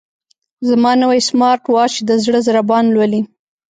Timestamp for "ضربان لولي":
2.47-3.21